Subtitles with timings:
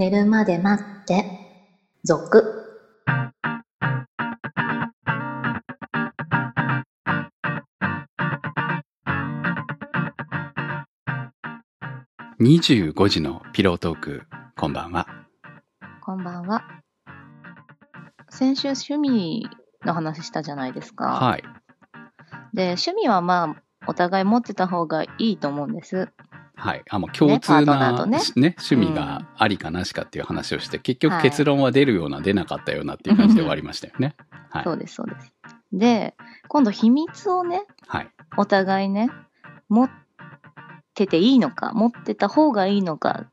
[0.00, 1.26] 寝るまで待って、
[2.04, 2.88] 続。
[12.40, 14.22] 25時のピロートーク、
[14.56, 15.06] こんばんは。
[16.00, 16.64] こんばんは。
[18.30, 19.50] 先週趣味
[19.84, 21.08] の話したじゃないですか。
[21.08, 21.42] はい。
[22.54, 26.08] で、趣味はまあ、お互い持ってた方がいいと思うんです。
[26.60, 26.82] はい。
[26.90, 34.14] あ、もう共通な、ねね趣味がありかなしかっていう話をして、結局はい結論は出るような、出なかったようなっていう感じで終わりましたよね。
[34.50, 34.64] はい。
[34.64, 35.32] そうです、そうです。
[35.72, 36.14] で、
[36.48, 38.10] 今度秘密をね、はい。
[38.36, 39.08] お互いね、
[39.68, 39.90] 持っ
[40.94, 43.26] てていいのか、持ってた方がいいのか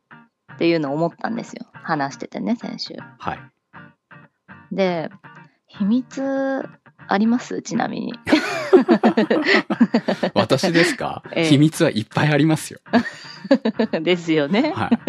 [0.54, 1.66] っていうのを思ったんですよ。
[1.73, 2.96] 話しててね、先週。
[3.20, 3.40] はい。
[4.72, 5.09] で、
[5.68, 6.68] 秘密
[7.08, 7.62] あります？
[7.62, 8.14] ちなみに。
[10.34, 12.80] 私ですか、 ええ秘密はいっぱいありますよ。
[14.02, 14.74] ですよね。
[14.76, 15.00] はい。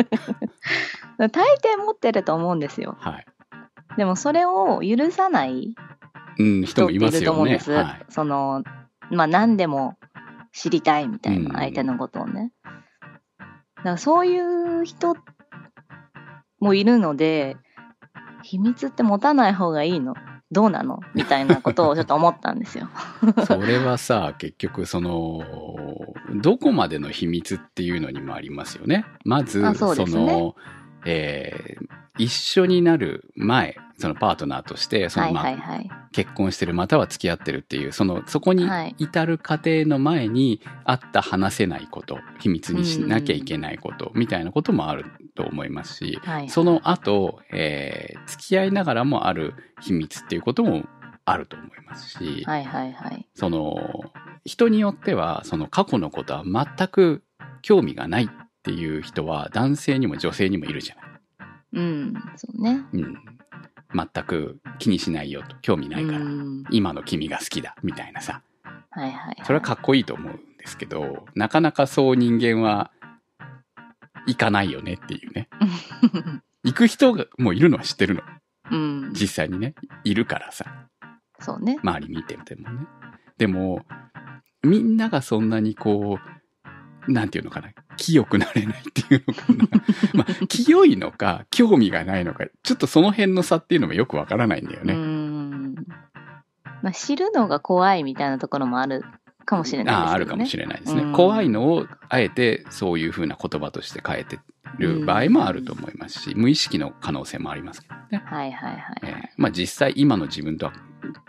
[1.19, 2.97] 大抵持ってると思うんですよ。
[2.99, 3.27] はい。
[3.97, 5.75] でもそれを許さない
[6.39, 7.61] うん、人もいますよね。
[8.09, 8.63] その、
[9.11, 9.97] まあ何でも
[10.53, 12.53] 知りたいみたいうんな相手のことをね。
[13.39, 15.17] だからそういう人
[16.61, 17.57] もいるので、
[18.43, 20.15] 秘密って持たない方がいいの
[20.51, 22.89] どうなのみたいなことをちょっと思ったんですよ。
[23.47, 25.41] それはさ、結局その、
[26.35, 29.05] どこまでの秘密っていうのにもありますよね。
[29.25, 30.57] まず、あそねの、
[31.05, 35.91] えー一緒になる前、そのパートナーとして、その、はいまあはいはい。
[36.13, 50.85] 結婚してるまたは付き合ってるっていう、その、そこにはい至る過程の前にあった話せないこと、秘密にしなきゃいけないこと、みたいなこともあると思いますし、はい、その後、えー付き合いながらもある秘密っていうことも
[51.31, 53.27] あると思いますし、はいはいはい。
[53.35, 53.77] その、
[54.45, 57.23] 人によっては、その過去のことは全く
[57.63, 58.29] 興味がないっ
[58.63, 61.05] ていう人は男性にも女性にもいるじゃない。
[61.75, 62.83] うん、そうね。
[62.93, 63.17] うん。
[63.95, 66.19] 全く気にしないよと、興味ないから。
[66.19, 68.43] うん今の君が好きだ、みたいなさ。
[68.91, 69.37] はいはい、はい。
[69.45, 72.91] それはかっこいいと思うんですけど、なかなかそう人間は、
[74.27, 75.49] 行かないよねっていうね。
[76.65, 78.23] 行く人がもういるのは知ってるの。
[78.71, 79.75] うん、実際にね。
[80.05, 80.89] いるからさ。
[81.41, 81.79] そうね。
[81.83, 82.87] 周り見ててもね。
[83.37, 83.83] でも、
[84.63, 86.19] みんながそんなにこ
[87.07, 87.71] う、なんていうのかな。
[87.97, 89.65] 清くなれないっていうのかな。
[90.25, 94.95] まあ、清いのか、興味がないのか、ちょっとその辺の差っていうのもよくわからないんだようね。
[94.95, 95.75] ん。
[96.83, 99.05] まあ、知るのが怖いみたいなところもある
[99.45, 100.09] かもしれないですね。
[100.09, 101.03] ああ、あるかもしれないですね。
[101.03, 104.39] うん怖いのを、あえてそういう風な言葉として変えて
[104.79, 108.23] る場合もあると思いますし、無意識の可能性もありますけどね。
[108.27, 108.99] はいはいはい。
[109.03, 110.73] えーまあ実際今の自分とは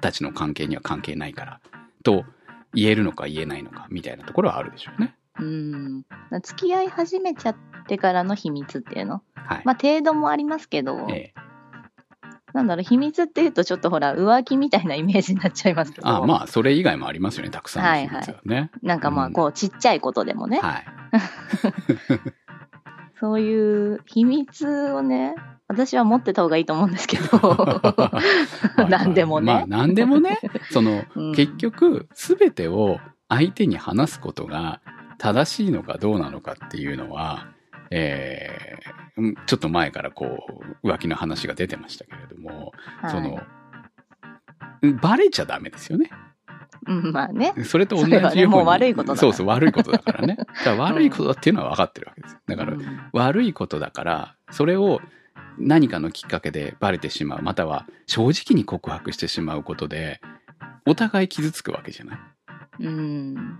[0.01, 1.59] たちの関係には関係ないから、
[2.03, 2.25] と
[2.73, 5.15] 言えるのか言えないのかみたいなところはあるでしょうね。
[5.39, 6.03] うん。
[6.43, 7.55] 付き合い始めちゃっ
[7.87, 9.21] てからの秘密っていうの。
[9.35, 9.61] はい。
[9.65, 11.49] まあ、程度もありますけど、えー
[12.53, 16.07] なんだろう、秘密っていうとちょっとほら、浮気みたいなイメージになっちゃいますけど。
[16.07, 18.71] あまあそれ以外もありますよね、たくさんの秘密はね。
[18.81, 20.85] なんかまあ、うんこう、ちっちゃいことでもね、はい。
[23.19, 25.35] そういう秘密をね、
[25.69, 28.11] 私は持ってた方がいいと思うんですけど、
[28.89, 29.53] 何でもね。
[29.53, 30.39] まあ何でもね、
[30.71, 32.99] その、 うん結局全てを
[33.29, 34.81] 相手に話すことが
[35.19, 37.49] 正しいのかどうなのかっていうのは、
[37.91, 40.47] えーうんちょっと前からこ
[40.81, 42.71] う浮気の話が出てましたけれども、
[43.01, 43.39] はいその
[44.81, 46.09] うんバレちゃダメですよね。
[46.87, 47.53] うん、まあね。
[47.65, 48.45] それと同じように。
[48.47, 50.35] もう悪いことだからそうそう、悪いことだからね。
[50.37, 52.37] だから悪いことだっていうのは分かってるわけです。
[52.47, 55.01] だから、うん悪いことだから、それを
[55.57, 60.21] 何かのきっかけでバレてしまう、または正直に告白してしまうことで、
[60.85, 62.15] お互い傷つくわけじゃな
[62.79, 62.85] い？
[62.85, 63.59] うん。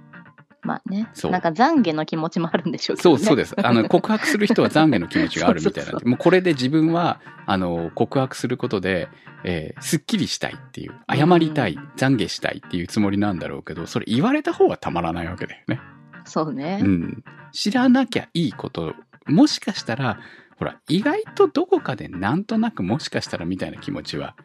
[0.62, 1.09] まあね。
[1.13, 3.18] そうなんか懺悔の気持ちもあるんでしょうけど、ね。
[3.18, 3.56] そう、そうです。
[3.62, 9.09] あの、 告白する人は懺悔の気持ちがあるみたいなんそうで、もうこれで自分は、あの、告白することで、
[9.46, 15.80] えーすっきりしたいっていう、謝りたい、懺悔したいっていうつもりなんだろうけど、それ言われた方はたまらないわけだよね。
[16.25, 16.80] そうね。
[16.81, 17.24] うん。
[17.53, 18.96] 知らなきゃいいこと、
[19.28, 20.19] もしかしたら、
[20.59, 24.36] ほら、意外とどこかでなんとなくもしかしたらみたいな気持ちは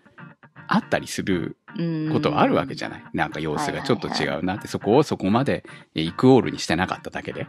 [0.68, 3.04] あったりするうんことはあるわけじゃない。
[3.12, 7.46] なんか様子がちょっと違うなって、そこをそこまでえイクオールにしてなかっただけで、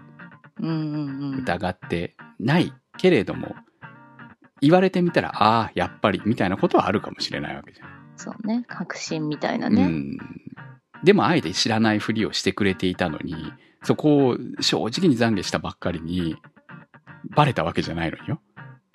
[0.59, 1.39] うんうんうん。
[1.39, 3.55] 疑ってないけれども、
[4.61, 7.89] 言われてみたら、ああ、やっぱり、みたいなことはあるかもしれないわけじゃん。
[8.15, 8.63] そうね。
[8.67, 9.85] 確信みたいなうね。
[9.85, 10.17] ん。
[11.03, 13.35] でも、あえて知らないふりをしてくれていたのに、
[13.83, 16.37] そこを正直に懺悔したばっかりに、
[17.35, 18.41] バレたわけじゃないのよ。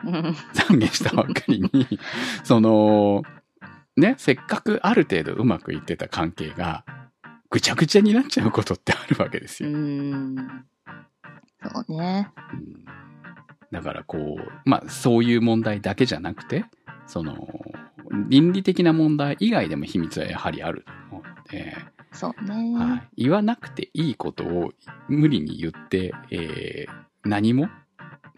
[0.05, 0.12] うん。
[0.12, 0.35] 懺
[0.79, 1.88] 悔したばっかりに、
[2.44, 3.23] その、
[3.97, 6.85] ね、せっかくある程度うまくいってた関係が、
[7.50, 9.79] ぐちゃぐちゃになっちゃうことってあるわけですうよ。
[9.79, 10.37] ん。
[11.62, 12.31] そうね。
[12.52, 12.85] うん
[13.73, 16.64] だからこう、まあそういう問題だけじゃなくて、
[17.06, 17.49] その、
[18.29, 21.76] 倫理的な問題以外でも秘密はやはりあると思うので、
[22.11, 22.76] そうね。
[22.76, 24.73] はい、言わなくていいことを
[25.08, 27.69] 無理に言って、えー何も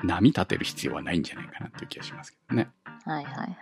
[0.02, 2.69] 波立てる必要はないんじゃないかなっていう気がしますけどね。
[3.04, 3.56] はいはいはい。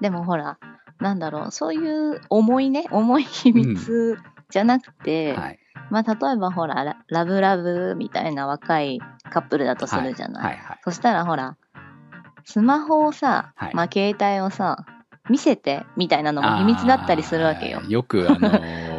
[0.00, 0.58] でもほら、
[1.00, 4.18] なんだろう、そういう重いね、重い秘密
[4.50, 5.58] じゃなくて、はい。
[5.90, 10.44] まあ例えばほらラ、ラブラブみたいな若いカップルだとするじゃない。
[10.44, 10.80] はいはい。
[10.84, 11.56] そしたらほら、
[12.44, 14.86] スマホをさ、はいまあ携帯をさ、
[15.28, 18.98] 見せてみたいなのも秘密だったりするわけよよくあのー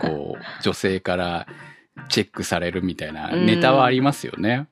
[0.00, 1.46] こう、女性から
[2.08, 4.68] チェックされるみたいなネタはありますよね。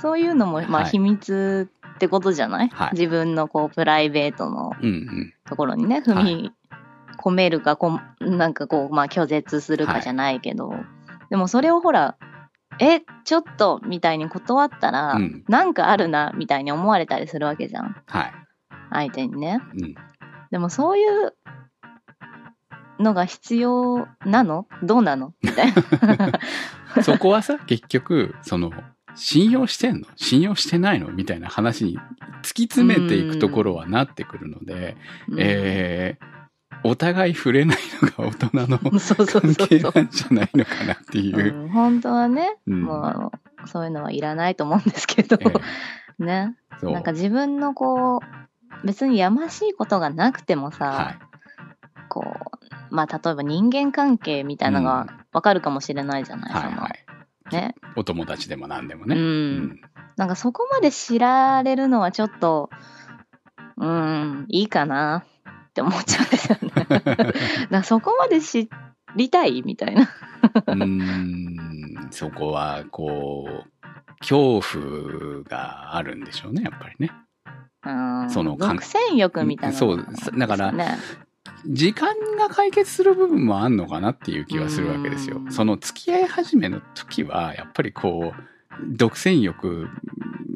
[0.00, 4.72] そういうのもまあはい秘密ってことじゃない、はい自分のこうプライベートの。
[5.46, 6.52] ところにね、踏み
[7.18, 10.72] 込めるか、こんなんかこう、まあ拒絶するかじゃないけど、
[11.30, 12.16] でもそれをほら、
[12.80, 17.96] え、ちょっとみたいに断ったら、うんなんかあるなみたいに思われたりするわけじゃん。
[18.06, 18.32] はい。
[18.90, 19.60] 相手にね。
[19.74, 19.94] うん。
[20.50, 21.34] でもそういう
[22.98, 24.66] のが必要なの？
[24.82, 25.34] どうなの？
[25.42, 27.02] みたいな。
[27.02, 28.72] そこはさ、結局、その、
[29.14, 30.06] 信用してんの？
[30.16, 31.08] 信用してないの？
[31.08, 31.98] みたいな話に
[32.42, 34.96] 突き詰めていくところはなってくるので、
[35.28, 36.24] うんえー、
[36.84, 40.02] お互い触れないのが大人の そうそう関係そうそう。
[40.02, 41.54] なんじゃないのかなっていう。
[41.62, 43.32] うん本当はね、うんも
[43.64, 45.60] う、そういうのはいらないと思うんですけど、えー
[46.24, 46.56] ね。
[46.80, 48.20] そうなんか自分のこ
[48.82, 51.18] う、別にやましいことがなくてもさ、はい。
[52.08, 52.24] こ
[52.90, 57.03] う、まあ例えば人間関係みたいなのがわかるかもしれないじゃない、はいはい。
[57.50, 57.74] ね。
[57.96, 59.14] お友達でも何でもうね。
[59.14, 59.80] ん。
[60.16, 62.70] なんかそこまで知られるのはちょっと、
[63.76, 65.24] うん、いいかな
[65.68, 66.58] って思っちゃうんですよ
[67.70, 67.82] ね。
[67.84, 68.68] そこまで知
[69.16, 70.08] りたいみたいな。
[70.66, 77.12] うん、うんそこは、こう、恐怖があるんでしょうね、やっぱりね。
[77.84, 80.06] うんその独占欲みたいなのそうが
[80.38, 80.96] だからね、
[81.66, 85.48] 時間が解決する部分もあんのかなっていう気はするわけですよう。
[85.48, 88.42] んその付き合い始めの時は、やっぱりこう、
[88.96, 89.88] 独占欲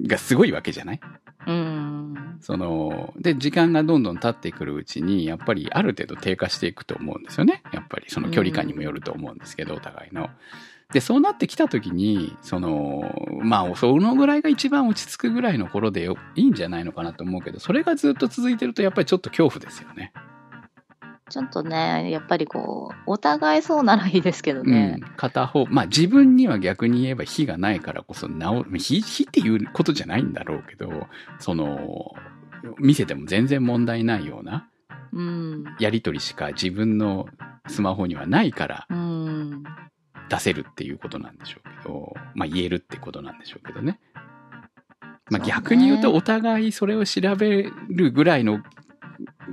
[0.07, 1.01] がすごいわけじゃない？
[1.47, 2.37] うん。
[2.41, 7.63] その、で、時間がどんどん経ってくるうちに、やっぱりある程度低下していくと思うんですよね。
[7.73, 10.29] やっぱりその距離感にもよると思うんですけど、お互いの。
[10.93, 20.13] で、そうなってきた時に、その、まあ、そのぐらいが一番落ち着くぐらいの頃でよいいんじゃないのかなと思うけど、それがずっと続いてると、やっぱりちょっと恐怖ですよね。
[21.29, 25.17] ちょっとね、やっぱりこう、お互いそうならいいですけどねうん。。
[25.17, 31.07] 片方、まあ自分には逆に言えば火がないからこそ治る、火、火っていうことじゃないんだろうけど、
[31.39, 32.13] その、
[32.79, 34.69] 見せても全然問題ないような
[35.13, 35.65] うん。
[35.79, 37.27] やりとりしか自分の
[37.67, 39.63] スマホにはないからうん。
[40.29, 43.99] 出せるっていうことなんでしょうけど、まあ言えるってことなんでしょうけどね。
[45.31, 48.61] まあ逆に言うとお互いそれを調べるぐらいの、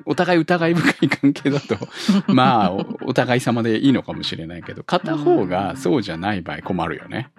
[0.06, 1.78] お互い疑い深い関係だと、
[2.34, 7.30] まあおお互い様でいいのかもしれないけど、片方がそうじゃない場合困るよね。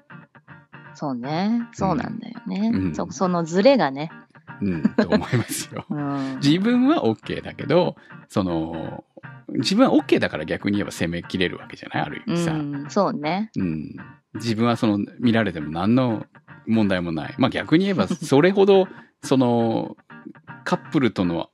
[0.95, 1.63] そうね。
[1.73, 2.71] そうなんだよね。
[2.75, 4.11] うんそそのズレがね。
[4.63, 5.85] うん、と思いますよ。
[5.91, 6.39] うん。
[6.43, 7.97] 自分は OK だけど、
[8.29, 9.05] その、
[9.49, 12.03] 自分は OK だから逆に言えば攻めきれるわけじゃない？
[12.05, 12.53] ある意味さ。
[12.53, 13.51] うん、そうね。
[13.59, 13.95] うん。
[14.35, 16.25] 自分はその見られても何の
[16.67, 17.35] 問題もない。
[17.39, 18.89] まあ逆に言えばそれほど
[19.23, 19.97] その
[20.65, 21.51] カップルとの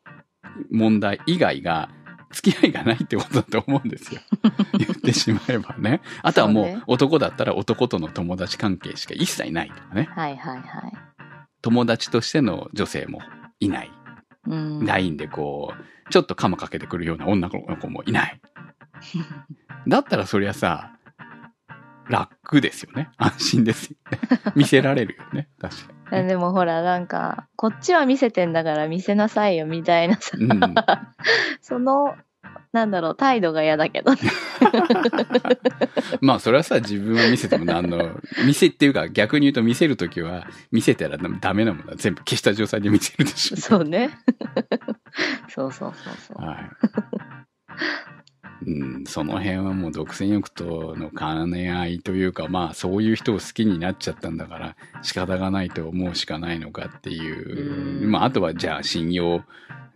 [0.70, 1.90] 問題以外が
[2.32, 4.20] 付き合いがないってことだと思うんですよ。
[4.78, 6.00] 言ってしまえばね。
[6.22, 10.08] あとはもそう男だったら男との友達関係しか一切ないとかね。
[10.14, 10.62] はいはいはい。
[11.60, 13.20] 友達としての女性も
[13.60, 13.90] いない。
[14.46, 14.84] うん。
[14.84, 18.40] LINE でこう、ちょっとカマかけてくるような女の子もいない。
[19.86, 20.92] だったらそりゃさ、
[22.08, 23.10] 楽ですよね。
[23.16, 24.18] 安心ですよね。
[24.56, 25.48] 見せられるよね。
[25.60, 26.01] 確かに。
[26.20, 30.74] でもほら、なんか、こっちは見せてんだから見せなさいよみたいなさ、うん。
[31.62, 32.14] その、
[32.72, 34.20] なんだろう、態度が嫌だけどね。
[36.20, 43.56] まあそれはさ、自分は見せても何の、見せっていうか逆に言うと見せるときは、見せたらダメなものは全部消した状態で見せるでしょ。
[43.56, 44.10] そうね。
[45.48, 46.44] そうそうそうそう。
[46.44, 46.70] はい。
[48.66, 58.02] うん、その辺はもう独占欲との兼ね合いというか、まあそういう人を好きになっちゃったんだから仕方がないと思うしかないのかっていう。
[58.02, 59.42] うんまああとはじゃあ信用、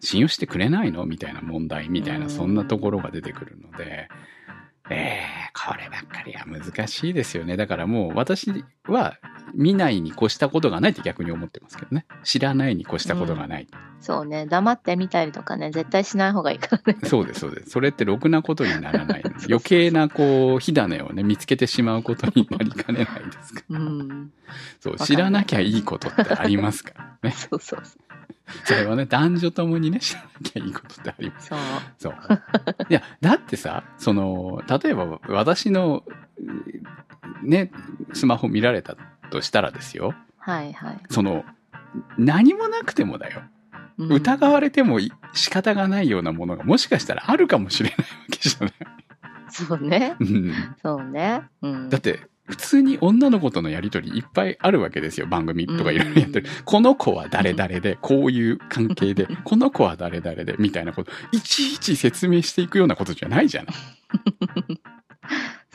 [0.00, 1.06] 信用してくれないの？
[1.06, 4.08] みたいな問題みたいな、うんそんなところが出てくるので、
[4.90, 7.56] ええこればっかりは難しいですよね。
[7.56, 9.16] だからもう私は
[9.56, 12.06] 見ないに越したことがないって逆に思ってますけどね。
[12.22, 13.66] 知らないに越したことがない。
[14.00, 14.46] そうね。
[14.46, 16.98] 黙って見たりとかね、絶対しない方がいいからね。
[17.04, 17.70] そうです、そうです。
[17.70, 19.22] それってろくなことにならない。
[19.48, 23.80] 余計なこう、火種をね、見つけてしまうことになりかねないですから。
[23.80, 24.30] うん。
[24.80, 27.30] そう、知らなきゃいいことってありますからね。
[27.34, 28.06] そうそうそう。
[28.64, 31.48] それはね、男女ともにね、知らなきゃいいことってあります。
[31.48, 31.58] そう。
[31.98, 32.14] そう。
[32.90, 36.04] いや、だってさ、その、例えば私の、
[37.42, 37.70] ね、
[38.12, 40.14] スマホ見られたとしたらですよ。
[40.38, 41.00] はいはい。
[41.10, 41.44] その、
[42.18, 43.42] 何もなくてもだよ。
[43.98, 48.72] うん疑われてもい仕方がないようなものがもしかしたらあるかもしれないわけじゃない。
[49.48, 50.16] そうね。
[50.20, 50.52] うん
[50.82, 51.42] そうね。
[51.62, 51.88] うん。
[51.88, 55.26] だって、普通に女の子とのやりとりいっぱいあるわけですよ。
[55.26, 56.46] 番組とかいろいろやってる。
[56.64, 63.74] この子は誰々で、こういう関係で、 この子は誰々で、みたいなこと、いちいち説明していくようなことじゃないじゃない。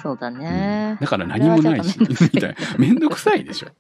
[0.01, 0.98] そうだうんね。
[1.00, 2.08] だから何もないし、み
[2.41, 2.55] たいな。
[2.77, 3.67] めんどくさいでしょ。
[3.67, 3.72] い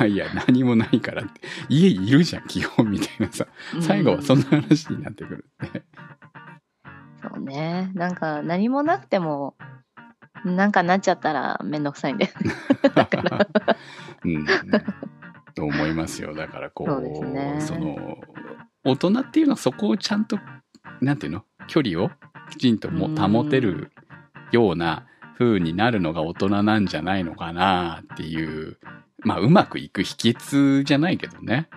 [0.00, 1.40] やいや、何もないからって。
[1.68, 3.46] 家いるじゃん、基本みたいなさ。
[3.80, 5.82] 最後はそんな話になってくるね。
[7.22, 7.90] そうね。
[7.94, 9.56] なんか何もなくても、
[10.44, 12.52] なんかなっちゃったらめんどくさい んだよね。
[14.24, 14.46] うん。
[15.54, 16.34] と思いますよ。
[16.34, 18.18] だからこう、そねその、
[18.84, 20.38] 大人っていうのはそこをちゃんと、
[21.00, 21.44] なんていうの？
[21.66, 22.10] 距離を
[22.50, 23.92] きちんとも保てる
[24.52, 25.06] ような
[25.38, 28.78] 風になるのが大人なんじゃないのかなっていう、
[29.20, 31.68] まあうまくいく秘訣じゃないけどね。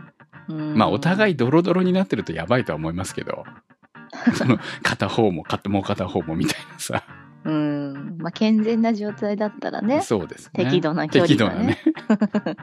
[0.47, 1.33] まあお互い。
[1.33, 3.43] いドロドロになってるとやばいとは思いますけど、
[4.35, 7.03] その片方も片もう片方もみたいなさ。
[7.43, 8.17] うん。
[8.19, 10.65] まあ健全な状態だったらね、そうですね。
[10.65, 12.55] 適度な距離がね適度なね。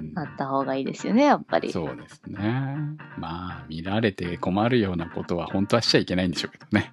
[0.00, 1.70] うんあった方がいいですよね、やっぱり。
[1.70, 2.76] そうですね。
[3.18, 6.92] まあ、見られて困るようなことは本当はしちゃいけないんでしょうけどね。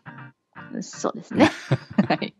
[0.81, 1.51] そうですね。
[2.07, 2.35] はい。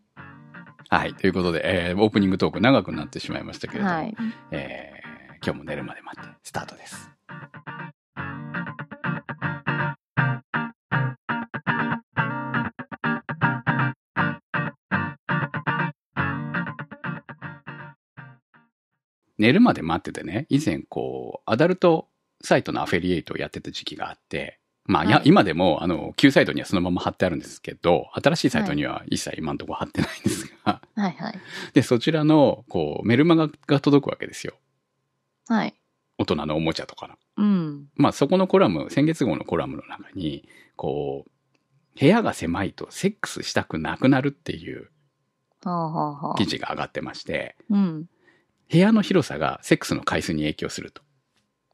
[0.88, 1.14] はい。
[1.14, 4.16] ということで、えーオープニングトーク長くなってしまいましたけれども、はい。
[4.50, 5.10] えー
[5.42, 7.10] 今日も寝るまで待って、スタートです。
[19.38, 22.08] 寝るまで待っててね、以前こう、アダルト
[22.42, 24.59] サイトのアフィリエイトをやってた時期があって、
[24.90, 31.38] まあ、やはい今でも、あの、旧サイトにはそのまま貼ってあるんですけど、新しいサイトには一切今のところ貼ってないんですが、はいはい。
[31.74, 34.54] で、そちらの、こう、メルマガが届くわけですよ。
[35.46, 35.74] はい。
[36.18, 37.14] 大人のおもちゃとかの。
[37.36, 37.88] うん。
[37.94, 41.30] まあ、そこのコラム、先月号のコラムの中に、こう、
[41.98, 44.90] 部屋が狭いとセックスしたくなくなるっていう
[45.64, 46.36] はあはあはあ。
[46.36, 48.06] 記事が上がってまして、うん。
[48.70, 51.02] 部屋の広さがセックスの回数に影響すると。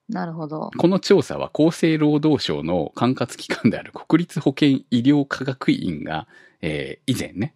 [0.08, 0.70] なるほど。
[0.76, 6.28] この調査は厚生労働省の管轄機関である国立保健医療科学院が、
[6.60, 7.54] えー以前ね、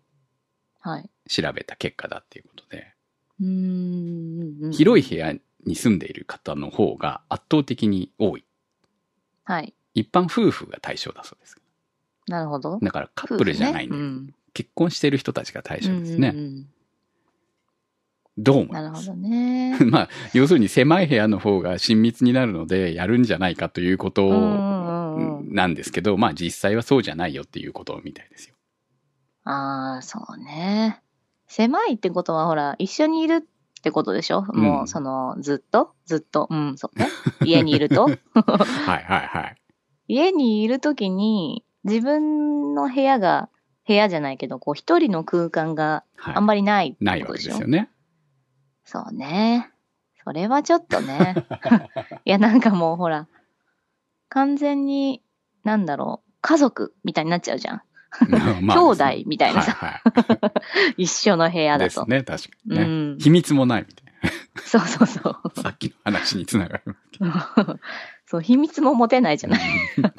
[0.80, 1.10] はい。
[1.28, 2.92] 調べた結果だっていうことで、
[3.40, 4.72] うーん。
[4.72, 5.32] 広い部屋
[5.64, 8.44] に住んでいる方の方が圧倒的に多い。
[9.44, 9.74] はい。
[9.94, 11.56] 一般夫婦が対象だそうです。
[12.26, 12.78] なるほど。
[12.82, 16.30] だからカップルじゃないんねうん結婚している人たちが対象ですね。
[16.30, 16.66] うんうんうん
[18.42, 19.76] どう思いなるほますどね。
[19.90, 24.28] まあ、要するに狭い部屋の方が親密になるのでやるんじゃないかということ
[25.44, 28.54] なんですけど、まあ実際はそうじゃないよっていうことみたいですよ。
[29.44, 31.02] ああ、そうね。
[31.46, 34.42] 狭いってことは、ほら、一緒にいるってことでしょ？
[34.42, 35.92] もうんう、その、ずっと？
[36.06, 36.46] ずっと？
[36.50, 37.08] うん、そうね。
[37.44, 38.04] 家にいると？
[38.06, 39.56] はいはいはい。
[40.06, 43.48] 家にいるときに、自分の部屋が、
[43.88, 47.88] 部屋じゃないけど、こう、一人の空間がはい、あんまりないってないわけですよね。
[48.90, 49.70] そうね。
[50.24, 51.36] それはちょっとね。
[52.26, 53.28] いや、なんかもうほら、
[54.28, 55.22] 完全に、
[55.62, 57.82] なんだろう、家族みたいになっちゃうじゃん。
[58.62, 60.52] ま兄弟みたいなさ、はいは
[60.96, 61.78] 一緒の部屋い。
[61.78, 62.04] だと。
[62.04, 62.82] ですね、確かにね。
[62.82, 63.18] うん。
[63.20, 64.32] 秘密もないみたい
[64.64, 65.52] そうそうそう。
[65.54, 65.62] な。
[65.62, 67.18] さっきの話につながりますけ
[67.64, 67.78] ど。
[68.26, 69.60] そう、秘密も持てないじゃない。
[69.98, 70.12] うん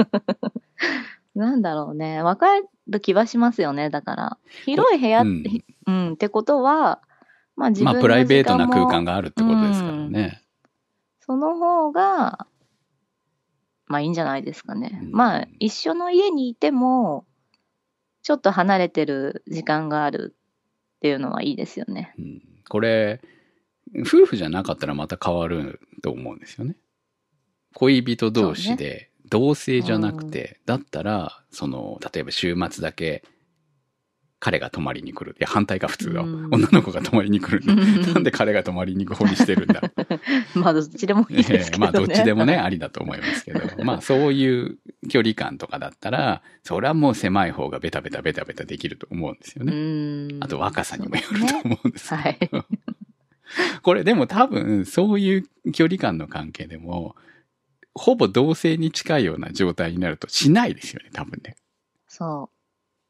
[1.34, 2.22] なんだろうね。
[2.22, 2.48] わか
[2.88, 3.90] る気はしますよね。
[3.90, 5.28] だから、広い部屋、うう
[5.92, 7.02] んん、ってことは、
[7.56, 9.14] まあ自分のまあプライベートな空間が。
[9.14, 10.42] があるってことですからね。
[11.20, 12.48] その方が、
[13.88, 15.00] まあいいんじゃないですかね。
[15.04, 17.26] うんまあ一緒の家にいても、
[18.24, 20.36] ちょっと離れてる時間がある
[20.98, 22.14] っていうのはいいですよね。
[22.18, 22.42] うん
[22.72, 23.20] これ、
[24.08, 26.78] 夫婦じゃなかったらまた変わると思うんですよね。
[27.74, 33.24] 恋人同士で、同性じゃなくて、だったら、その、例えば週末だけ、
[34.42, 35.38] 彼が泊まりに来る。
[35.40, 36.22] いや、反対が普通だ。
[36.22, 37.64] うん女の子が泊まりに来る。
[38.14, 39.84] なんで彼が泊まりに行く方にしてるんだ。
[40.56, 41.66] まあどっちでもいいですけどね。
[41.66, 43.62] ええまあ、どっちでもね、ありだと思いますけど。
[43.86, 44.80] まあ、そういう
[45.10, 50.36] 距離感とかだったら、それはもう狭い方がベタベタベタベタできると思うんですようね。
[50.40, 52.66] あと若さにもよると思うんですけどはい。
[53.84, 57.16] これでも多分、そういう距離感の関係でも、
[57.94, 61.56] ほぼ同性に近いような状態になるとしないですよね、多分ね。
[62.08, 62.61] そう。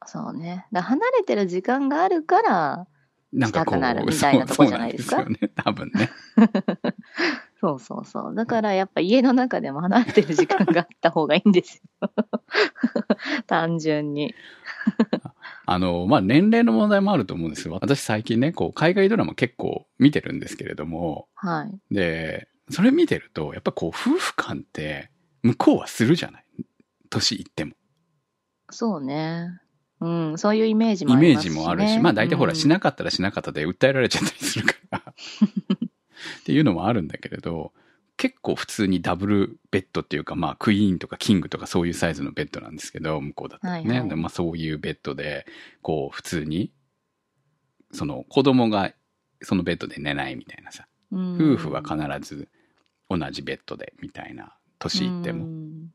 [0.05, 0.65] そうね。
[0.71, 2.87] だ離れてる時間があるから、
[3.31, 5.17] なんかこう、なるみたいなとこじゃないですか？
[5.17, 6.09] そうそうですよね、多分ね。
[7.61, 8.35] そうそうそう。
[8.35, 12.11] だからやっぱ家の中でも離れてる時間があった方がいいんですよ。
[13.47, 14.33] 単純に。
[15.67, 17.77] あの、まあ、年齢の問題もあると思うんですよ。
[17.79, 21.93] 私最近ね、こう、海外ドラマ結構見てるんですけれども、はい。
[21.93, 25.11] で、それ見てると、やっぱこう、夫婦間って、
[25.43, 26.45] 向こうはするじゃない？
[27.11, 27.73] 年いっても。
[28.71, 29.49] そうね。
[30.01, 31.53] うん、そういうイメージもイメーありますし、ね。
[31.53, 35.03] ジもあるし、まあ大体ほら、うんしなかったらしなかったで訴えられちゃったりするから。
[36.41, 37.71] っていうのもあるんだけれど、
[38.17, 43.89] 結構普通にダブルベッドっていうか、まあクイーンとかキングとかそういうサイズのベッドなんですけど、向こうだったらね。
[43.89, 45.45] はいはいでまあそういうベッドで、
[45.83, 46.71] こう普通に、
[47.91, 48.93] その子供が
[49.43, 52.49] そのベッドで寝ないみたいなさ、うん夫婦は必ず
[53.09, 55.45] 同じベッドでみたいな、年いっても。
[55.45, 55.93] うん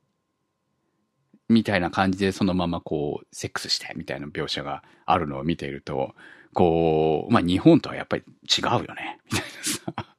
[1.48, 6.14] みたいな感じでそのままこう、セックスしてみたいな描写があるのを見ていると、
[6.52, 10.16] こう、まあ日本とはやっぱり違うよね、 みたいなさ。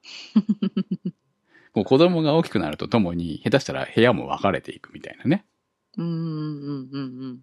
[1.73, 5.45] こう子供が大きくなるとともに、下手したら部屋も分かれていくみたいなね。
[5.97, 7.39] うんうんうんうん。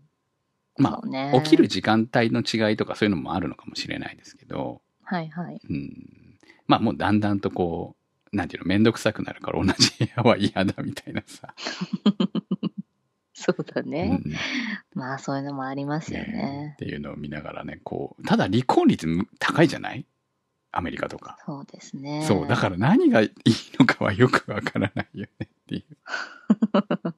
[0.76, 5.60] まそうねあ、起きる時間帯の違いとかそういうのもあるのかもしれないですけど、はいはい。
[5.68, 6.38] うん。
[6.66, 7.96] まあもうだんだんとこ
[8.32, 11.54] う、なんていうの、めんどくさくなるから同じ部屋は嫌だみたいなさ。
[13.44, 14.08] そうだうね。
[14.16, 14.22] ん
[14.94, 16.76] まあそういうのもありますよねねっ。
[16.78, 20.06] ていうのを見ながらね、こう、ただ離婚率む高いじゃない？
[20.72, 21.36] アメリカとか。
[21.46, 22.24] そうですね。
[22.26, 23.30] そう、だから何がいい
[23.78, 25.96] のかはよくわからないよねっていう。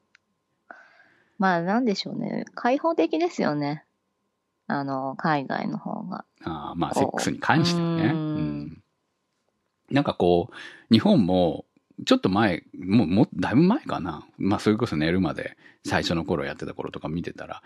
[1.38, 2.44] まあなんでしょうね。
[2.54, 3.84] 開放的ですよね。
[4.68, 6.24] あの、海外の方が。
[6.44, 8.04] ああまあ、セックスに関してはね。
[8.06, 8.82] ううんん。
[9.90, 10.54] なんかこう、
[10.92, 11.65] 日本も、
[12.04, 14.26] ちょっと前、もう、もう、だいぶ前かな。
[14.38, 17.62] まあ、それこそ寝るまで、最初の頃やってた頃とか見てたら、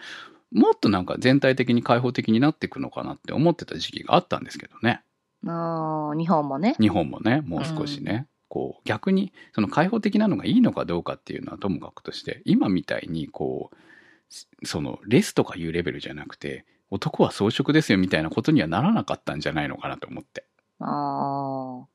[0.53, 5.03] もっとなんか全体的に開放的になっていくのかなって思ってた時期があったんですけどね。
[5.47, 6.77] ああ、日本もね。
[6.79, 8.27] 日本もね、もう少しね。
[8.49, 20.45] こう、逆に、その開放的なのがいいのかどうかっていうのはともかくとして、今みたいに、こう、その、レスとかいうレベルじゃなくて、男は装飾ですよみたいなことにはならなかったんじゃないのかなと思って。
[20.81, 21.87] ああ、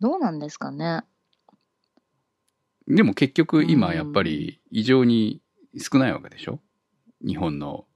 [0.00, 1.02] どうなんですかね。
[2.88, 5.40] でも結局今やっぱり異常に
[5.78, 6.60] 少ないわけでしょ？
[7.26, 7.86] 日本の、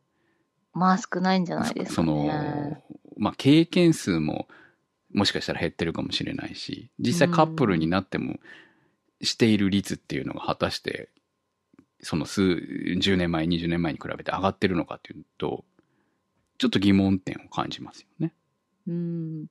[0.73, 2.29] まあ少ないんじゃないですそかね。
[2.29, 2.83] の、
[3.19, 4.47] まあ経験数も
[5.13, 8.39] もしかしたら減ってるかもしれないし、実際カップルになっても
[9.23, 11.09] している率っていうのが果たして、
[12.01, 15.65] その数、10年前、20年前に比べて上がってるのかっていうと、
[16.59, 18.35] ちょっと疑問点を感じますよね。
[18.87, 19.47] うん。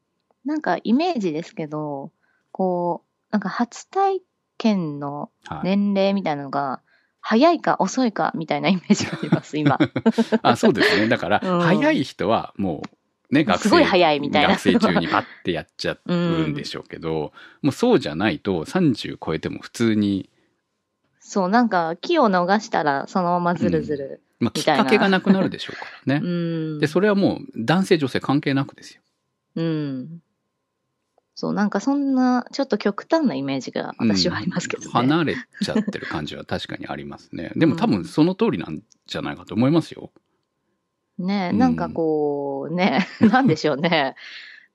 [0.45, 2.12] なんかイメージですけど、
[2.52, 4.21] こう、なんか初体
[4.57, 5.59] 験のはい。
[5.63, 6.81] 年齢みたいなのが、
[7.21, 9.79] 早いか遅いかみたいなイメージがあります、今。
[10.43, 11.07] あ、そうですね。
[11.07, 12.83] だから、うん早い人はも
[13.31, 13.63] う、ね、学生。
[13.63, 20.29] すごい早いみたいな学生中にパッてやっちゃうんでしょうけど、もうそうじゃないと30超えても普通に、
[21.19, 24.21] そう、なんか木を逃したらそのままずるずる。
[24.39, 26.27] まあ、きっかけがなくなるでしょうからうね。
[26.75, 26.79] ん。
[26.79, 29.01] で、それはもう男性女性関係なくですよ。
[29.55, 30.21] うん。
[31.36, 34.88] そう、なんかそんな、ちょっと極端なイメージが私はありますけどね。
[34.88, 37.52] うん離れちゃってる感じは確かにありますね。
[37.58, 40.12] でも多分その通りなんじゃないかと思いますよ。
[41.17, 44.15] ねうんなんかこう、ね、 なんでしょうね。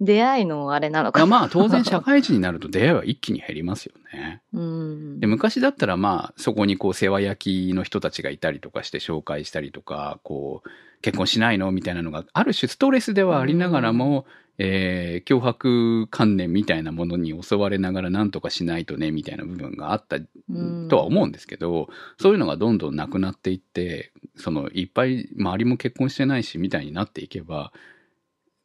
[0.00, 1.20] 出会いのあれなのか。
[1.20, 4.40] いやまあ当然社会人になると出会いは一気に減りますよね。
[4.54, 5.26] うんで、。
[5.26, 10.70] 昔だったらまあそこにこう世話焼きの人たちがいたりとかして紹介したりとか、こう
[11.02, 14.26] 結婚しないのみたいなのがある種ストレスではありながらも、
[14.58, 27.72] えー脅迫観念みたいなものに襲われながら何とかしないとねみたいな部分があったうんとは思うんですけど、そういうのがどんどんなくなっていって、そのいっぱい周りも結婚してないしみたいになっていけば、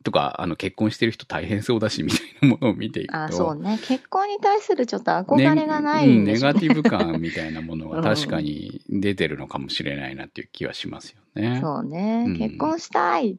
[0.06, 3.80] とか、あの結婚してる人大変そうだしみたいなものを見ていくと、あ、そうね。
[3.82, 6.60] 結婚に対するちょっと憧れがないんねでしょうね。
[6.60, 11.60] うんネガティブ感みたいなものが確かに出てるのかもしれないなっていう気はしますよね。
[11.62, 13.36] そうね、うん結婚したいっ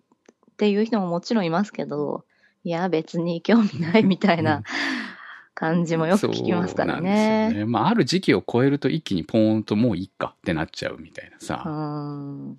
[0.56, 2.24] ていう人ももちろんいますけど、
[2.64, 4.64] いや、別に興味ないみたいな
[5.54, 7.50] 感じもよく聞きますからね。
[7.52, 7.64] よね。
[7.64, 11.62] まあ、ある時期を超えると一気にポーンともういいかってなっちゃうみたいなさ。
[11.64, 12.58] うん。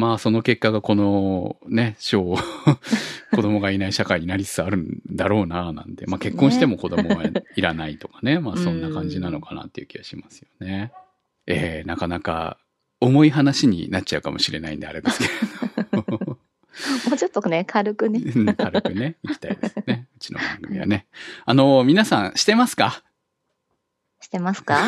[0.00, 2.34] まあ、その結果がこのね、小、
[3.32, 6.06] 子供がいない社会になりつつあるんだろうな、なんで。
[6.06, 8.38] まあ、結婚しても子供はいらないとかね。
[8.40, 10.90] まあ、そんな感じなのかなっていう気がしますよね。
[11.46, 12.56] えー、なかなか
[12.98, 15.30] 重い話になっちゃうかもしれないんであれですけれ
[15.92, 16.06] ど。
[16.16, 16.38] も
[17.12, 18.20] うちょっとね、軽くね。
[18.20, 20.08] うん軽くね、行きたいですね。
[20.16, 21.08] うちの番組はね。
[21.44, 23.02] あの、皆さんしてますか？
[24.22, 24.78] してますか？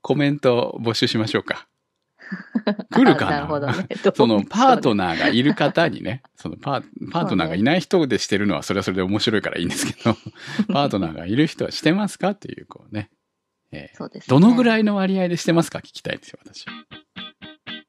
[0.00, 1.68] コメント募集しましょうか。
[2.92, 3.30] 来るかな？
[3.32, 3.88] なるほどね。
[4.14, 10.16] そのパートナナーがいる方にね、そのパーパートナーがいない人でしてるのはそれはそれで面白いからいいんですけど、
[10.72, 12.30] パートナーがいる人はしてますか？
[12.30, 13.10] っていう、こうね。
[13.72, 14.26] えーそうです、ね。
[14.28, 15.78] どのぐいらいの割合でしてますか？
[15.78, 16.66] 聞きたいですよ、私。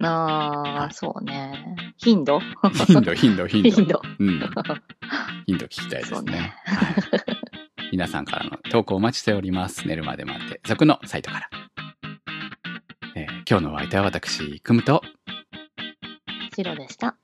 [0.01, 1.75] ああ、そうね。
[1.97, 2.39] 頻度？
[2.39, 3.69] 頻度、頻度、頻度。
[3.71, 4.01] 頻度。
[4.19, 4.39] うん。
[5.45, 6.31] 頻度聞きたいですね。
[6.31, 6.93] ねはい
[7.91, 9.87] 皆さんからの投稿お待ちしております。
[9.87, 11.49] 寝るまで待って、続のサイトから。
[13.49, 15.01] 今日のお相手は私、くむと、
[16.55, 17.17] 白でした。